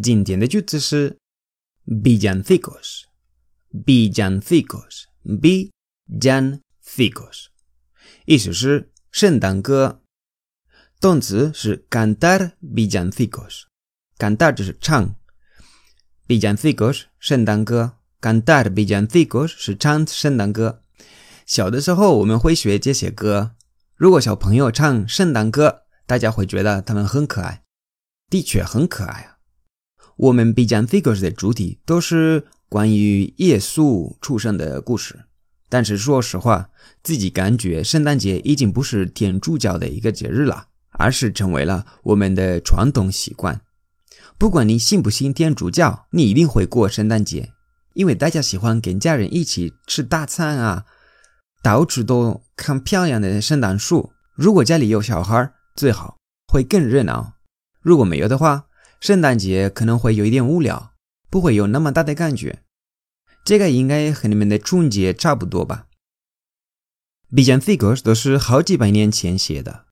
[0.00, 1.18] 今天的句子是
[1.84, 3.02] villancicos,
[3.72, 7.48] villancicos, villancicos，
[8.24, 10.00] 意思是圣诞歌。
[11.00, 15.14] 动词是 cantar villancicos，cantar 就是唱
[16.28, 20.82] ，villancicos 圣诞歌，cantar villancicos 是唱圣诞歌。
[21.46, 23.52] 小的时候我们会学这些歌。
[23.96, 27.62] 如果小朋友唱圣诞歌，大家会觉得他们很可爱，
[28.28, 29.38] 的确很可爱啊。
[30.16, 35.24] 我们 villancicos 的主题都是关于耶稣出生的故事，
[35.70, 36.68] 但是说实话，
[37.02, 40.66] 自己感觉圣诞节已经不是天主教的一个节日了，
[41.00, 43.62] 而是成为了我们的传统习惯。
[44.36, 47.52] 不管你信不信天主教，你一定会过圣诞节，
[47.94, 50.84] 因为大家喜欢跟家人一起吃大餐啊。
[51.62, 54.12] 到处都看漂亮的圣诞树。
[54.34, 56.16] 如果家里有小孩，最好
[56.48, 57.34] 会更热闹。
[57.82, 58.66] 如果没有的话，
[59.00, 60.92] 圣诞节可能会有一点无聊，
[61.30, 62.62] 不会有那么大的感觉。
[63.44, 65.86] 这个应该和你们的春节差不多吧
[67.30, 69.86] ？Villancicos 都是好几百年前写的。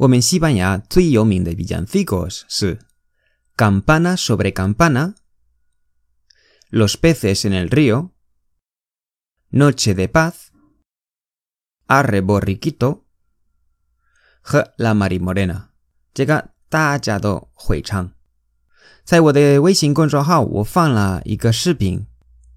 [0.00, 2.80] 我们西班牙最有名的 Villancicos 是
[3.56, 10.48] Campana sobre Campana，Los peces en el río，Noche de paz。
[11.86, 13.06] 阿瑞博里基多
[14.40, 15.70] 和拉玛丽莫雷娜，
[16.12, 18.12] 这个大家都会唱。
[19.04, 22.06] 在我的微信公众号，我放了一个视频，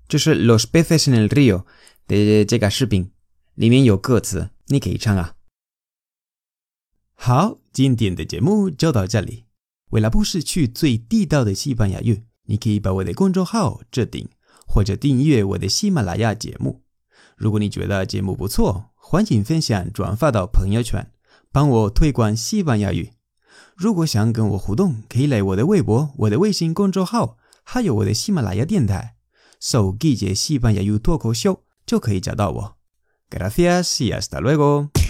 [0.08, 1.64] 就是 Los peces en el río
[2.08, 3.12] 的这个视频，
[3.54, 5.33] 里面有歌词，你可以唱啊。
[7.27, 9.47] 好，今天的节目就到这里。
[9.93, 14.29] 为了不失去最地道的西班牙语，你可以把我的公众号置顶，
[14.67, 16.83] 或者订阅我的喜马拉雅节目。
[17.35, 21.11] 如果你觉得节目不错，欢迎分享转发到朋友圈，
[21.51, 23.13] 帮我推广西班牙语。
[23.75, 29.17] 如果想跟我互动，可以来我的微博、我的微信公众号，还有我的喜马拉雅电台，
[29.59, 32.77] 搜“季节西班牙语脱口秀”就可以找到我。
[33.31, 35.04] Gracias y hasta luego。